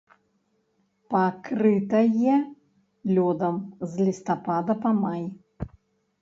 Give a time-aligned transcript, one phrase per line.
[1.13, 2.37] Пакрытае
[3.15, 3.55] лёдам
[3.93, 5.23] з лістапада па май.